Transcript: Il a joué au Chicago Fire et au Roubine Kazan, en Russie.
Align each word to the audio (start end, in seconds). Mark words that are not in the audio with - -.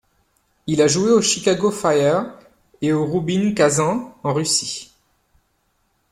Il 0.65 0.81
a 0.81 0.87
joué 0.87 1.11
au 1.11 1.21
Chicago 1.21 1.69
Fire 1.69 2.25
et 2.81 2.91
au 2.91 3.05
Roubine 3.05 3.53
Kazan, 3.53 4.15
en 4.23 4.33
Russie. 4.33 4.91